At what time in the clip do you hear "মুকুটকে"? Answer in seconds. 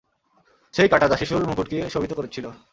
1.49-1.77